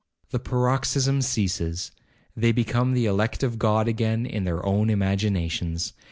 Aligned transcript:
The 0.31 0.39
paroxysm 0.39 1.21
ceases—they 1.21 2.51
become 2.53 2.93
the 2.95 3.05
elect 3.05 3.43
of 3.43 3.59
God 3.59 3.87
again 3.87 4.25
in 4.25 4.45
their 4.45 4.65
own 4.65 4.89
imaginations. 4.89 5.93